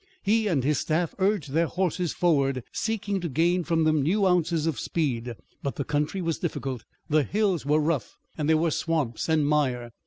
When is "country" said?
5.85-6.23